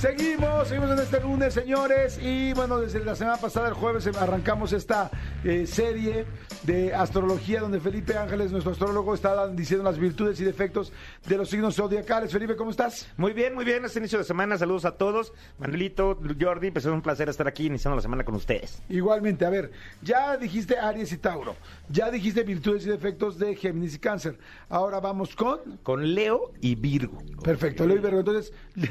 [0.00, 2.18] Seguimos, seguimos en este lunes, señores.
[2.22, 5.10] Y bueno, desde la semana pasada, el jueves, arrancamos esta
[5.44, 6.24] eh, serie
[6.62, 10.90] de astrología donde Felipe Ángeles, nuestro astrólogo, está diciendo las virtudes y defectos
[11.26, 12.32] de los signos zodiacales.
[12.32, 13.10] Felipe, ¿cómo estás?
[13.18, 13.84] Muy bien, muy bien.
[13.84, 15.34] Este inicio de semana, saludos a todos.
[15.58, 18.82] Manuelito, Jordi, pues es un placer estar aquí iniciando la semana con ustedes.
[18.88, 19.70] Igualmente, a ver,
[20.00, 21.56] ya dijiste Aries y Tauro,
[21.90, 24.38] ya dijiste virtudes y defectos de Géminis y Cáncer.
[24.70, 25.58] Ahora vamos con...
[25.82, 27.18] Con Leo y Virgo.
[27.44, 28.20] Perfecto, Leo y Virgo.
[28.20, 28.54] Entonces...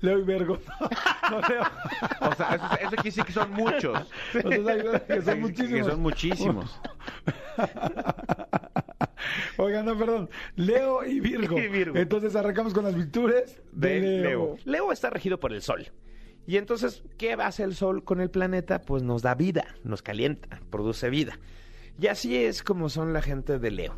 [0.00, 0.58] Leo y Virgo.
[1.30, 1.62] No, Leo.
[2.22, 4.00] O sea, eso, eso quiere decir que son muchos.
[4.34, 5.86] Entonces, que son muchísimos.
[5.86, 6.80] Que son muchísimos.
[9.58, 10.28] Oigan, no, perdón.
[10.56, 11.56] Leo y Virgo.
[11.56, 11.96] Y Virgo.
[11.96, 14.56] Entonces arrancamos con las virtudes de, de Leo.
[14.64, 15.92] Leo está regido por el Sol.
[16.46, 18.82] Y entonces, ¿qué hace el Sol con el planeta?
[18.82, 21.38] Pues nos da vida, nos calienta, produce vida.
[22.00, 23.94] Y así es como son la gente de Leo.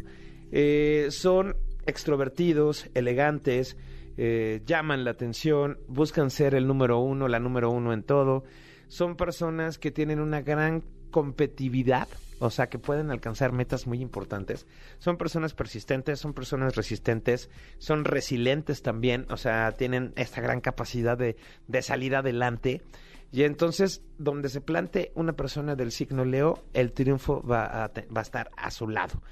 [0.50, 3.76] Eh, son extrovertidos, elegantes,
[4.16, 8.44] eh, llaman la atención, buscan ser el número uno, la número uno en todo.
[8.88, 12.08] Son personas que tienen una gran competitividad,
[12.40, 14.66] o sea, que pueden alcanzar metas muy importantes.
[14.98, 21.16] Son personas persistentes, son personas resistentes, son resilientes también, o sea, tienen esta gran capacidad
[21.16, 21.36] de,
[21.68, 22.82] de salir adelante.
[23.30, 28.20] Y entonces, donde se plante una persona del signo Leo, el triunfo va a, va
[28.20, 29.22] a estar a su lado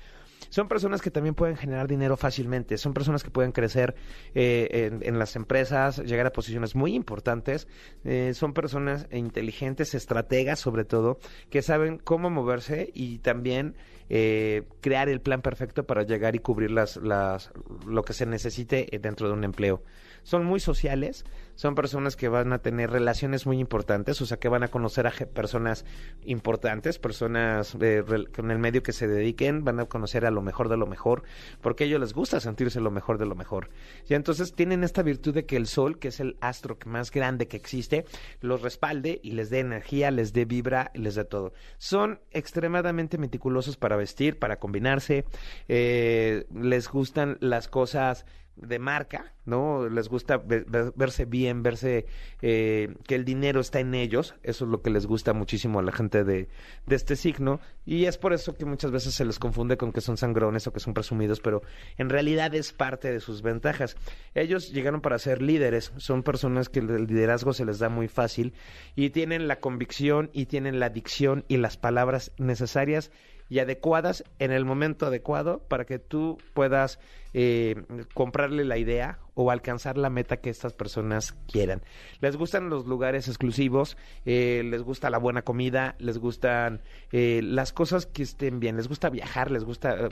[0.51, 3.95] son personas que también pueden generar dinero fácilmente, son personas que pueden crecer
[4.35, 7.67] eh, en, las empresas, llegar a posiciones muy importantes,
[8.05, 13.77] eh, son personas inteligentes, estrategas sobre todo, que saben cómo moverse y también
[14.09, 17.53] eh, crear el plan perfecto para llegar y cubrir las, las,
[17.87, 19.83] lo que se necesite dentro de un empleo.
[20.23, 24.49] Son muy sociales, son personas que van a tener relaciones muy importantes, o sea, que
[24.49, 25.85] van a conocer a personas
[26.25, 28.03] importantes, personas eh,
[28.35, 31.23] con el medio que se dediquen, van a conocer a lo mejor de lo mejor,
[31.61, 33.69] porque a ellos les gusta sentirse lo mejor de lo mejor.
[34.09, 37.47] Y entonces tienen esta virtud de que el sol, que es el astro más grande
[37.47, 38.07] que existe,
[38.41, 41.53] los respalde y les dé energía, les dé vibra, les dé todo.
[41.77, 45.25] Son extremadamente meticulosos para vestir, para combinarse,
[45.69, 48.25] eh, les gustan las cosas
[48.61, 49.89] de marca, ¿no?
[49.89, 52.07] Les gusta ver, verse bien, verse
[52.43, 55.83] eh, que el dinero está en ellos, eso es lo que les gusta muchísimo a
[55.83, 56.49] la gente de,
[56.87, 60.01] de, este signo, y es por eso que muchas veces se les confunde con que
[60.01, 61.63] son sangrones o que son presumidos, pero
[61.97, 63.97] en realidad es parte de sus ventajas.
[64.35, 68.55] Ellos llegaron para ser líderes, son personas que el liderazgo se les da muy fácil
[68.95, 73.11] y tienen la convicción y tienen la dicción y las palabras necesarias
[73.51, 77.01] y adecuadas en el momento adecuado para que tú puedas
[77.35, 77.75] eh,
[78.15, 81.83] comprarle la idea o alcanzar la meta que estas personas quieran.
[82.21, 86.81] Les gustan los lugares exclusivos, eh, les gusta la buena comida, les gustan
[87.11, 90.09] eh, las cosas que estén bien, les gusta viajar, les gusta...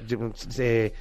[0.58, 0.92] Eh,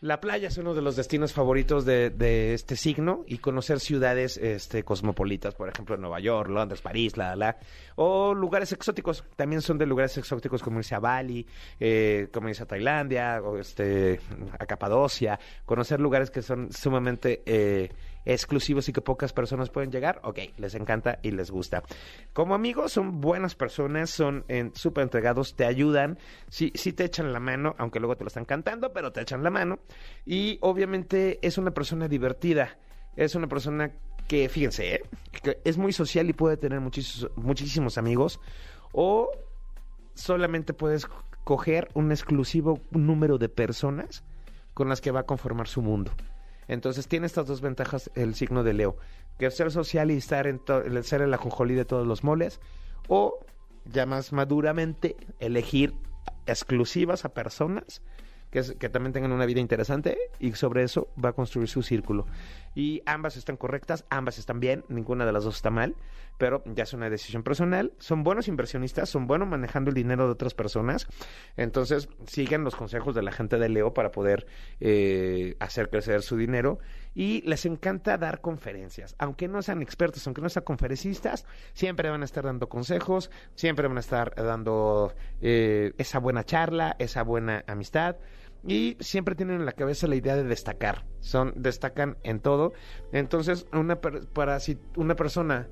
[0.00, 4.36] la playa es uno de los destinos favoritos de, de, este signo y conocer ciudades
[4.36, 7.56] este, cosmopolitas, por ejemplo, Nueva York, Londres, París, la, la,
[7.96, 9.24] o lugares exóticos.
[9.34, 11.44] También son de lugares exóticos como irse a Bali,
[11.80, 14.20] eh, como irse a Tailandia, o este,
[14.56, 17.90] a Capadocia, conocer lugares que son sumamente eh,
[18.28, 20.20] exclusivos y que pocas personas pueden llegar.
[20.22, 21.82] Ok, les encanta y les gusta.
[22.32, 24.44] Como amigos, son buenas personas, son
[24.74, 26.18] súper entregados, te ayudan,
[26.48, 29.42] sí, sí te echan la mano, aunque luego te lo están cantando, pero te echan
[29.42, 29.80] la mano.
[30.26, 32.78] Y obviamente es una persona divertida,
[33.16, 33.92] es una persona
[34.28, 35.02] que, fíjense, ¿eh?
[35.42, 38.40] que es muy social y puede tener muchísimos, muchísimos amigos,
[38.92, 39.30] o
[40.14, 41.06] solamente puedes
[41.44, 44.22] coger un exclusivo número de personas
[44.74, 46.12] con las que va a conformar su mundo.
[46.68, 48.96] Entonces tiene estas dos ventajas el signo de Leo,
[49.38, 50.60] que ser social y estar en
[51.02, 52.60] ser el ajonjolí de todos los moles,
[53.08, 53.40] o
[53.86, 55.94] ya más maduramente elegir
[56.46, 58.02] exclusivas a personas
[58.50, 61.82] que, es, que, también tengan una vida interesante y sobre eso va a construir su
[61.82, 62.26] círculo.
[62.74, 65.96] Y ambas están correctas, ambas están bien, ninguna de las dos está mal,
[66.38, 67.92] pero ya es una decisión personal.
[67.98, 71.08] Son buenos inversionistas, son buenos manejando el dinero de otras personas,
[71.56, 74.46] entonces sigan los consejos de la gente de Leo para poder
[74.80, 76.78] eh, hacer crecer su dinero
[77.14, 79.16] y les encanta dar conferencias.
[79.18, 83.88] Aunque no sean expertos, aunque no sean conferencistas, siempre van a estar dando consejos, siempre
[83.88, 88.16] van a estar dando eh, esa buena charla, esa buena amistad
[88.66, 91.06] y siempre tienen en la cabeza la idea de destacar.
[91.20, 92.72] Son destacan en todo.
[93.12, 95.68] Entonces, una para si una persona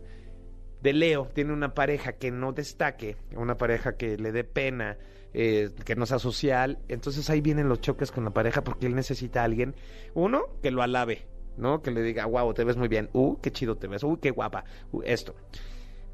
[0.83, 4.99] de Leo tiene una pareja que no destaque, una pareja que le dé pena,
[5.35, 8.95] eh, que no sea social, entonces ahí vienen los choques con la pareja porque él
[8.95, 9.75] necesita a alguien,
[10.15, 11.83] uno, que lo alabe, ¿no?
[11.83, 14.31] Que le diga, wow, te ves muy bien, uh, qué chido te ves, uh, qué
[14.31, 15.35] guapa, uh, esto.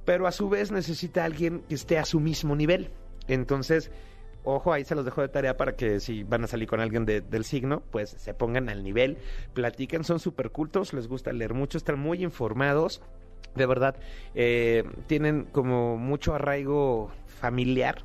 [0.05, 2.91] Pero a su vez necesita a alguien que esté a su mismo nivel.
[3.29, 3.91] Entonces,
[4.45, 7.05] ojo, ahí se los dejo de tarea para que si van a salir con alguien
[7.05, 9.19] de- del signo, pues se pongan al nivel,
[9.55, 13.03] platiquen, son súper cultos, les gusta leer mucho, están muy informados,
[13.55, 13.97] de verdad,
[14.35, 18.05] eh, tienen como mucho arraigo familiar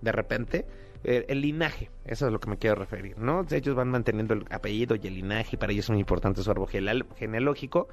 [0.00, 0.66] de repente.
[1.04, 3.46] eh, el linaje, eso es a lo que me quiero referir, ¿no?
[3.48, 6.66] Ellos van manteniendo el apellido y el linaje, para ellos es muy importante su árbol
[6.66, 7.86] geneal- genealógico.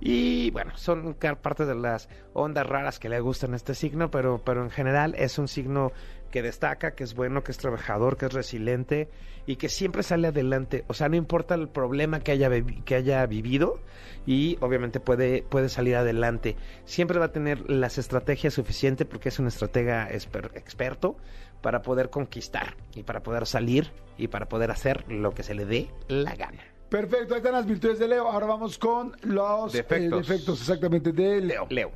[0.00, 4.40] Y bueno, son parte de las ondas raras que le gustan a este signo, pero,
[4.42, 5.92] pero en general es un signo
[6.30, 9.10] que destaca, que es bueno, que es trabajador, que es resiliente
[9.46, 10.84] y que siempre sale adelante.
[10.88, 12.48] O sea, no importa el problema que haya,
[12.84, 13.80] que haya vivido
[14.26, 16.56] y obviamente puede, puede salir adelante.
[16.84, 21.16] Siempre va a tener las estrategias suficientes porque es un estratega experto
[21.60, 25.66] para poder conquistar y para poder salir y para poder hacer lo que se le
[25.66, 26.79] dé la gana.
[26.90, 28.28] Perfecto, ahí están las virtudes de Leo.
[28.28, 30.26] Ahora vamos con los eh, Defectos.
[30.28, 31.66] defectos exactamente de Leo.
[31.70, 31.92] Leo.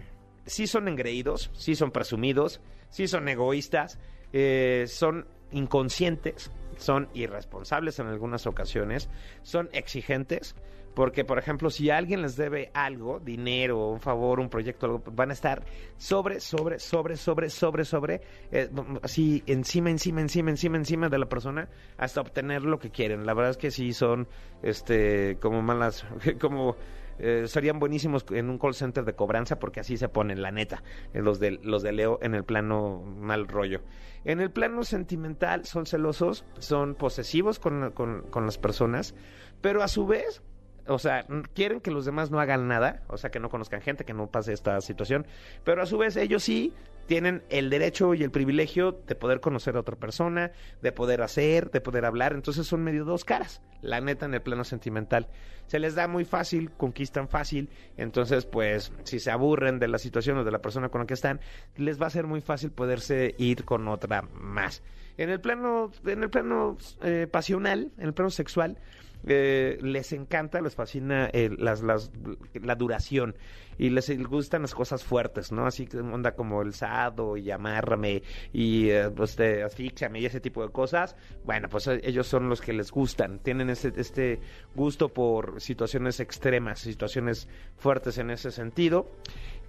[0.47, 2.61] Sí son engreídos, sí son presumidos,
[2.91, 3.99] sí son egoístas,
[4.33, 9.09] eh, son inconscientes, son irresponsables en algunas ocasiones,
[9.43, 10.55] son exigentes,
[10.95, 15.31] porque por ejemplo si alguien les debe algo, dinero, un favor, un proyecto, algo, van
[15.31, 15.65] a estar
[15.97, 18.21] sobre, sobre, sobre, sobre, sobre, sobre,
[18.51, 18.71] eh,
[19.03, 21.69] así encima, encima, encima, encima, encima de la persona
[21.99, 23.27] hasta obtener lo que quieren.
[23.27, 24.29] La verdad es que sí son,
[24.63, 26.07] este, como malas,
[26.41, 26.77] como
[27.19, 30.83] eh, serían buenísimos en un call center de cobranza porque así se ponen, la neta,
[31.13, 33.83] los de, los de Leo en el plano mal rollo.
[34.25, 39.15] En el plano sentimental son celosos, son posesivos con, con, con las personas,
[39.61, 40.43] pero a su vez,
[40.87, 44.05] o sea, quieren que los demás no hagan nada, o sea, que no conozcan gente,
[44.05, 45.27] que no pase esta situación,
[45.65, 46.73] pero a su vez ellos sí
[47.07, 50.53] tienen el derecho y el privilegio de poder conocer a otra persona,
[50.83, 54.43] de poder hacer, de poder hablar, entonces son medio dos caras, la neta en el
[54.43, 55.29] plano sentimental.
[55.67, 60.39] Se les da muy fácil, conquistan fácil, entonces pues si se aburren de la situación
[60.39, 61.41] o de la persona con la que están,
[61.77, 64.83] les va a ser muy fácil poderse ir con otra más.
[65.17, 68.79] En el plano, en el plano eh, pasional, en el plano sexual,
[69.27, 72.11] eh, les encanta, les fascina eh, las, las,
[72.55, 73.35] la duración
[73.79, 75.67] y les gustan las cosas fuertes, ¿no?
[75.67, 78.23] Así que onda como el sado y amárrame
[78.53, 81.17] y eh, pues, asfixiame y ese tipo de cosas.
[81.45, 84.41] Bueno, pues eh, ellos son los que les gustan, tienen ese, este
[84.75, 89.11] gusto por situaciones extremas, situaciones fuertes en ese sentido.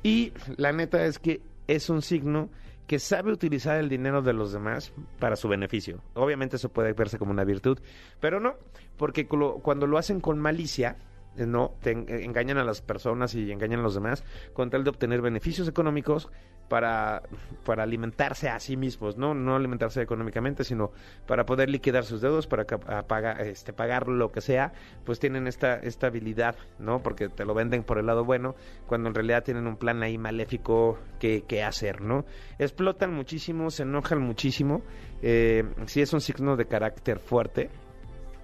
[0.03, 2.49] Y la neta es que es un signo
[2.87, 6.01] que sabe utilizar el dinero de los demás para su beneficio.
[6.13, 7.79] Obviamente eso puede verse como una virtud,
[8.19, 8.55] pero no,
[8.97, 10.97] porque cuando lo hacen con malicia,
[11.37, 14.23] eh, no, te en- engañan a las personas y engañan a los demás
[14.53, 16.29] con tal de obtener beneficios económicos
[16.67, 17.21] para,
[17.65, 19.33] para alimentarse a sí mismos, ¿no?
[19.33, 20.91] No alimentarse económicamente, sino
[21.27, 24.73] para poder liquidar sus deudos, para ca- a pagar, este, pagar lo que sea,
[25.03, 27.01] pues tienen esta, esta habilidad, ¿no?
[27.03, 28.55] Porque te lo venden por el lado bueno,
[28.87, 32.25] cuando en realidad tienen un plan ahí maléfico que, que hacer, ¿no?
[32.59, 34.81] Explotan muchísimo, se enojan muchísimo,
[35.21, 37.69] eh, sí es un signo de carácter fuerte,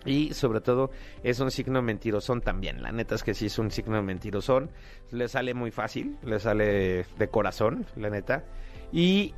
[0.06, 0.92] y sobre todo
[1.24, 2.82] es un signo mentirosón también.
[2.82, 4.72] La neta es que sí es un signo mentirosón.
[5.12, 8.44] Le sale muy fácil, le sale de corazón, la neta.
[8.92, 9.34] Y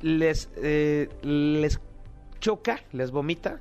[0.00, 1.80] les, eh, les
[2.40, 3.60] choca, les vomita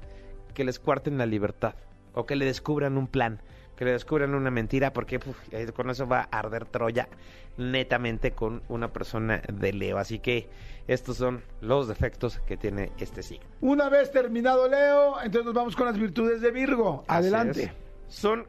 [0.53, 1.75] que les cuarten la libertad.
[2.13, 3.41] O que le descubran un plan,
[3.83, 5.19] que le descubran una mentira, porque
[5.51, 7.09] eh, con eso va a arder Troya
[7.57, 9.97] netamente con una persona de Leo.
[9.97, 10.49] Así que
[10.87, 13.45] estos son los defectos que tiene este signo.
[13.61, 17.03] Una vez terminado Leo, entonces nos vamos con las virtudes de Virgo.
[17.07, 17.73] Adelante.
[18.07, 18.47] Son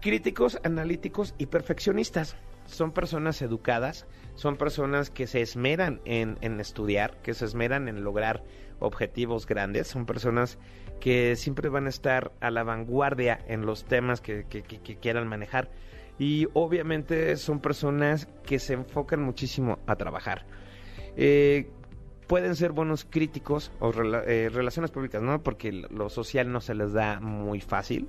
[0.00, 2.36] críticos, analíticos y perfeccionistas.
[2.66, 8.02] Son personas educadas, son personas que se esmeran en, en estudiar, que se esmeran en
[8.02, 8.42] lograr
[8.80, 10.58] objetivos grandes, son personas
[11.00, 14.44] que siempre van a estar a la vanguardia en los temas que,
[15.00, 15.70] quieran manejar
[16.18, 20.46] y obviamente son personas que se enfocan muchísimo a trabajar.
[21.16, 21.70] Eh,
[22.26, 25.42] pueden ser buenos críticos o eh, relaciones públicas, ¿no?
[25.42, 28.08] Porque lo social no se les da muy fácil,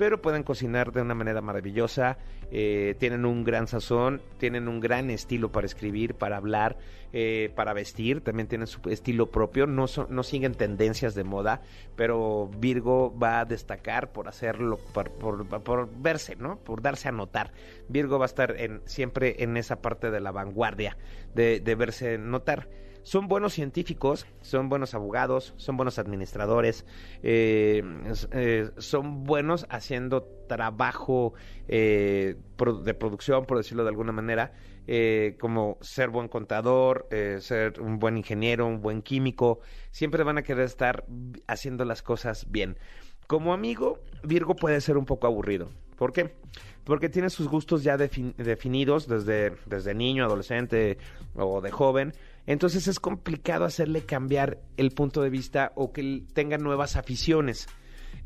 [0.00, 2.16] pero pueden cocinar de una manera maravillosa,
[2.50, 6.78] eh, tienen un gran sazón, tienen un gran estilo para escribir, para hablar,
[7.12, 11.60] eh, para vestir, también tienen su estilo propio, no, son- no siguen tendencias de moda,
[11.96, 16.56] pero Virgo va a destacar por hacerlo, por, por- verse, ¿no?
[16.60, 17.52] Por darse a notar.
[17.88, 20.96] Virgo va a estar en, siempre en esa parte de la vanguardia,
[21.34, 22.68] de, de verse notar
[23.10, 26.86] son buenos científicos, son buenos abogados, son buenos administradores,
[27.24, 27.82] eh,
[28.30, 31.34] eh, son buenos haciendo trabajo
[31.66, 32.36] eh,
[32.84, 34.52] de producción, por decirlo de alguna manera,
[34.86, 37.08] eh, como ser buen contador,
[37.40, 39.58] ser un buen ingeniero, un buen químico,
[39.90, 41.04] siempre van a querer estar
[41.48, 42.78] haciendo las cosas bien.
[43.26, 45.68] Como amigo, Virgo puede ser un poco aburrido.
[45.96, 46.36] ¿Por qué?
[46.84, 50.96] Porque tiene sus gustos ya defin- definidos desde, desde niño, adolescente
[51.34, 52.14] o de joven.
[52.50, 57.68] Entonces es complicado hacerle cambiar el punto de vista o que tenga nuevas aficiones.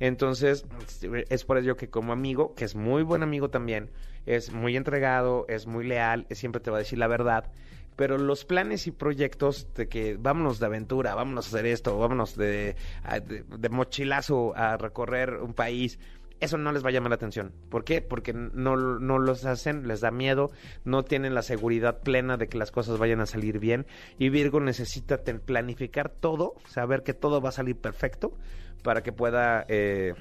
[0.00, 0.64] Entonces,
[1.28, 3.90] es por ello que como amigo, que es muy buen amigo también,
[4.24, 7.52] es muy entregado, es muy leal, siempre te va a decir la verdad,
[7.96, 12.34] pero los planes y proyectos de que vámonos de aventura, vámonos a hacer esto, vámonos
[12.34, 12.76] de,
[13.58, 15.98] de mochilazo a recorrer un país,
[16.44, 17.52] eso no les va a llamar la atención.
[17.68, 18.00] ¿Por qué?
[18.00, 20.50] Porque no, no los hacen, les da miedo,
[20.84, 23.86] no tienen la seguridad plena de que las cosas vayan a salir bien.
[24.18, 28.36] Y Virgo necesita planificar todo, saber que todo va a salir perfecto
[28.82, 30.14] para que pueda, eh,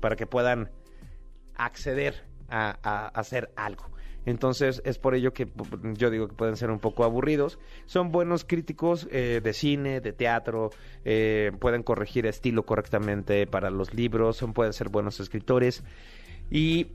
[0.00, 0.70] para que puedan
[1.56, 3.93] acceder a, a hacer algo.
[4.26, 5.48] Entonces es por ello que
[5.94, 7.58] yo digo que pueden ser un poco aburridos.
[7.86, 10.70] Son buenos críticos eh, de cine, de teatro,
[11.04, 15.84] eh, pueden corregir estilo correctamente para los libros, son, pueden ser buenos escritores
[16.50, 16.88] y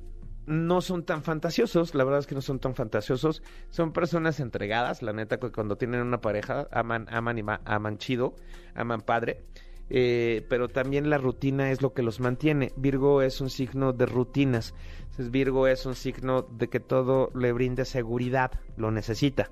[0.45, 5.03] no son tan fantasiosos, la verdad es que no son tan fantasiosos, son personas entregadas,
[5.03, 8.35] la neta que cuando tienen una pareja aman, aman y aman chido,
[8.73, 9.43] aman padre.
[9.89, 12.71] Eh, pero también la rutina es lo que los mantiene.
[12.75, 14.73] Virgo es un signo de rutinas.
[15.17, 19.51] Virgo es un signo de que todo le brinde seguridad, lo necesita.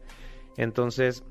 [0.56, 1.24] Entonces,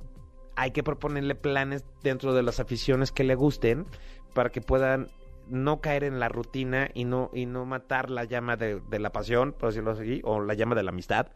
[0.56, 3.86] hay que proponerle planes dentro de las aficiones que le gusten
[4.34, 5.08] para que puedan
[5.48, 9.12] no caer en la rutina y no, y no matar la llama de, de la
[9.12, 11.28] pasión, por decirlo así, o la llama de la amistad.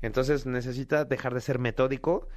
[0.00, 2.28] Entonces necesita dejar de ser metódico,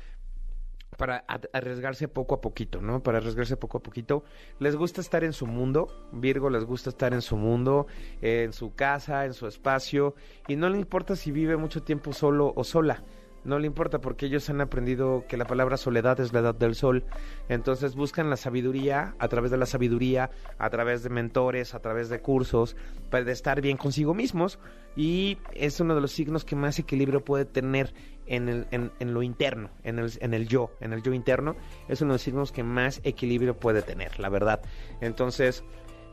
[0.98, 3.02] para arriesgarse poco a poquito, ¿no?
[3.02, 4.24] Para arriesgarse poco a poquito.
[4.60, 7.88] Les gusta estar en su mundo, Virgo les gusta estar en su mundo,
[8.22, 10.16] en su casa, en su espacio,
[10.48, 13.04] y no le importa si vive mucho tiempo solo o sola.
[13.44, 16.76] No le importa porque ellos han aprendido que la palabra soledad es la edad del
[16.76, 17.04] sol.
[17.50, 20.30] Entonces buscan la sabiduría a través de la sabiduría,
[20.60, 22.76] a través de mentores, a través de cursos,
[23.10, 24.60] para estar bien consigo mismos.
[24.96, 27.94] Y es uno de los signos que más equilibrio puede tener
[28.28, 31.56] en, el, en, lo interno, en el, en el yo, en el yo interno,
[31.88, 34.62] es uno de los signos que más equilibrio puede tener, la verdad.
[35.02, 35.64] Entonces,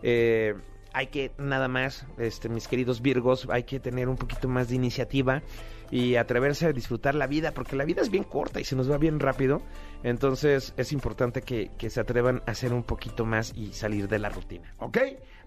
[0.02, 0.54] eh,
[0.92, 4.76] hay que nada más, este, mis queridos Virgos, hay que tener un poquito más de
[4.76, 5.42] iniciativa
[5.90, 8.90] y atreverse a disfrutar la vida, porque la vida es bien corta y se nos
[8.90, 9.62] va bien rápido.
[10.02, 14.18] Entonces es importante que, que se atrevan a hacer un poquito más y salir de
[14.18, 14.75] la rutina.
[14.78, 14.99] Ok,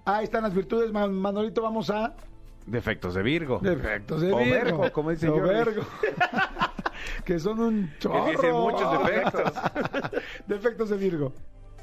[0.05, 2.15] ahí están las virtudes, Manolito, vamos a
[2.65, 3.59] Defectos de Virgo.
[3.59, 4.51] Defectos de Virgo.
[4.51, 5.81] Vergo, como dice Vergo.
[7.25, 8.71] que son un chorro.
[8.71, 9.53] muchos defectos.
[10.47, 11.33] defectos de Virgo.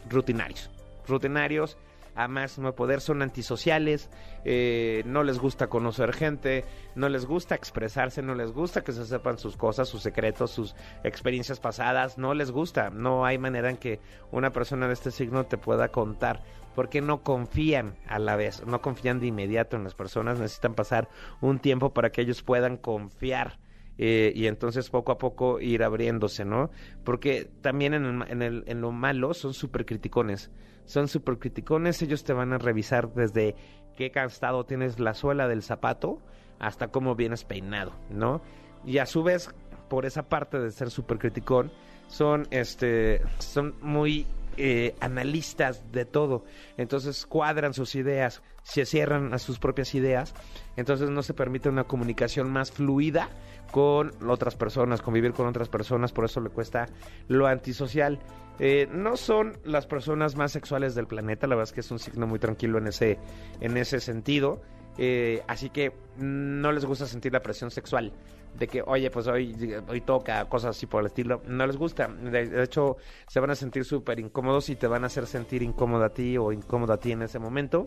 [0.08, 0.70] Rutinarios.
[1.06, 1.76] Rutinarios
[2.18, 4.10] a más no poder, son antisociales,
[4.44, 6.64] eh, no les gusta conocer gente,
[6.96, 10.74] no les gusta expresarse, no les gusta que se sepan sus cosas, sus secretos, sus
[11.04, 14.00] experiencias pasadas, no les gusta, no hay manera en que
[14.32, 16.42] una persona de este signo te pueda contar
[16.74, 21.08] porque no confían a la vez, no confían de inmediato en las personas, necesitan pasar
[21.40, 23.58] un tiempo para que ellos puedan confiar.
[23.98, 26.70] Eh, y entonces poco a poco ir abriéndose, ¿no?
[27.04, 30.52] Porque también en, en, el, en lo malo son súper criticones,
[30.84, 33.56] son súper criticones, ellos te van a revisar desde
[33.96, 36.20] qué estado tienes la suela del zapato
[36.60, 38.40] hasta cómo vienes peinado, ¿no?
[38.84, 39.50] Y a su vez,
[39.88, 41.72] por esa parte de ser súper criticón,
[42.06, 44.26] son, este, son muy
[44.60, 46.44] eh, analistas de todo.
[46.76, 50.34] Entonces cuadran sus ideas, se cierran a sus propias ideas.
[50.76, 53.28] Entonces no se permite una comunicación más fluida
[53.70, 56.12] con otras personas, convivir con otras personas.
[56.12, 56.86] Por eso le cuesta
[57.28, 58.18] lo antisocial.
[58.58, 61.46] Eh, no son las personas más sexuales del planeta.
[61.46, 63.18] La verdad es que es un signo muy tranquilo en ese,
[63.60, 64.60] en ese sentido.
[64.98, 68.12] Eh, así que no les gusta sentir la presión sexual
[68.56, 69.54] de que, oye, pues hoy,
[69.88, 71.42] hoy toca, cosas así por el estilo.
[71.46, 72.08] No les gusta.
[72.08, 76.04] De, hecho, se van a sentir súper incómodos y te van a hacer sentir incómodo
[76.04, 77.86] a ti o incómodo a ti en ese momento.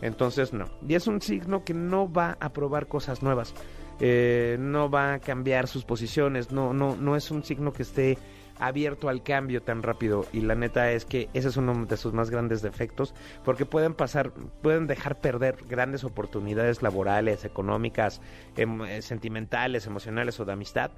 [0.00, 0.66] Entonces, no.
[0.86, 3.54] Y es un signo que no va a probar cosas nuevas.
[4.00, 6.50] Eh, no va a cambiar sus posiciones.
[6.50, 8.18] No, no, no es un signo que esté
[8.58, 12.12] abierto al cambio tan rápido y la neta es que ese es uno de sus
[12.12, 14.32] más grandes defectos porque pueden pasar,
[14.62, 18.20] pueden dejar perder grandes oportunidades laborales, económicas,
[18.56, 20.92] em, eh, sentimentales, emocionales o de amistad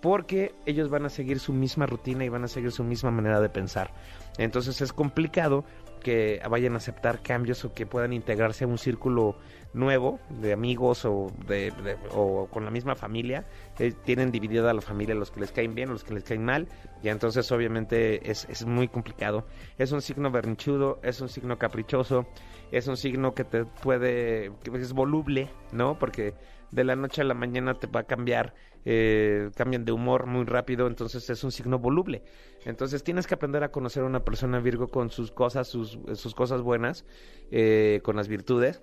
[0.00, 3.40] porque ellos van a seguir su misma rutina y van a seguir su misma manera
[3.40, 3.92] de pensar.
[4.38, 5.64] Entonces es complicado
[6.00, 9.36] que vayan a aceptar cambios o que puedan integrarse a un círculo
[9.76, 11.72] nuevo de amigos o, de,
[12.12, 13.46] o con la misma familia.
[13.78, 16.66] Eh, tienen dividida la familia los que les caen bien, los que les caen mal.
[17.02, 19.46] Y entonces obviamente es, es muy complicado.
[19.78, 22.26] Es un signo berrinchudo, es un signo caprichoso,
[22.72, 25.98] es un signo que te puede, que es voluble, ¿no?
[25.98, 26.34] Porque
[26.70, 28.54] de la noche a la mañana te va a cambiar,
[28.84, 32.24] eh, cambian de humor muy rápido, entonces es un signo voluble.
[32.64, 36.34] Entonces tienes que aprender a conocer a una persona Virgo con sus cosas, sus, sus
[36.34, 37.04] cosas buenas,
[37.50, 38.82] eh, con las virtudes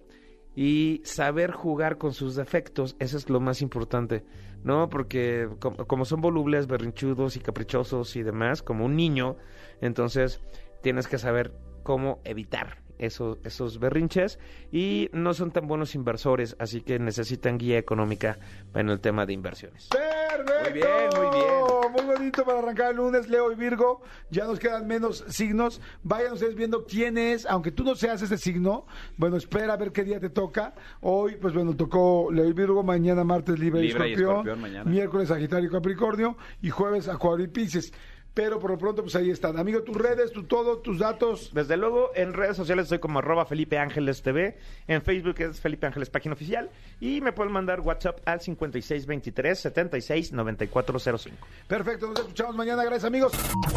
[0.55, 4.23] y saber jugar con sus defectos, eso es lo más importante,
[4.63, 4.89] ¿no?
[4.89, 9.37] Porque com- como son volubles, berrinchudos y caprichosos y demás, como un niño,
[9.81, 10.41] entonces
[10.81, 14.39] tienes que saber cómo evitar esos, esos berrinches
[14.71, 18.39] y no son tan buenos inversores, así que necesitan guía económica
[18.73, 19.89] en el tema de inversiones.
[19.89, 20.53] Perfecto.
[20.63, 21.73] Muy bien, muy bien.
[21.93, 24.01] Muy bonito para arrancar el lunes, Leo y Virgo.
[24.31, 25.81] Ya nos quedan menos signos.
[26.01, 28.85] Vayan ustedes viendo quién es, aunque tú no seas ese signo.
[29.17, 30.73] Bueno, espera a ver qué día te toca.
[31.01, 32.81] Hoy, pues bueno, tocó Leo y Virgo.
[32.81, 34.31] Mañana, martes, Libra, Libra y y Escorpión.
[34.31, 34.89] Escorpión mañana.
[34.89, 36.37] Miércoles, Sagitario y Capricornio.
[36.61, 37.93] Y jueves, Acuario y Pisces.
[38.33, 39.59] Pero por lo pronto, pues ahí están.
[39.59, 41.51] Amigo, tus redes, tu todo, tus datos.
[41.53, 44.57] Desde luego, en redes sociales soy como arroba Felipe Ángeles TV.
[44.87, 46.69] En Facebook es Felipe Ángeles Página Oficial.
[46.99, 51.47] Y me pueden mandar WhatsApp al 5623 76 9405.
[51.67, 52.83] Perfecto, nos escuchamos mañana.
[52.83, 53.33] Gracias, amigos.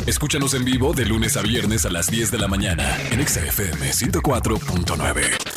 [0.07, 3.45] Escúchanos en vivo de lunes a viernes a las 10 de la mañana en Exa
[3.45, 5.56] FM 104.9.